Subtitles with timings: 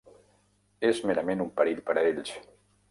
[0.89, 2.37] És merament un perill per a ells.